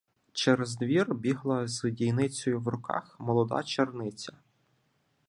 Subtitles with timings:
[0.33, 4.33] Через двір бігла з дійницею в руках молода черниця.